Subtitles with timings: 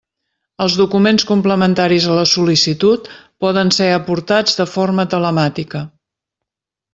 [0.63, 3.11] Els documents complementaris a la sol·licitud
[3.45, 5.85] poden ser aportats de forma telemàtica.